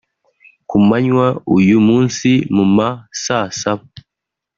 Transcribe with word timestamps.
Ku 0.69 0.77
manywa 0.87 1.27
uyu 1.57 1.77
munsi 1.87 2.29
mu 2.55 2.65
ma 2.75 2.87
saa 3.23 3.47
saba 3.59 3.85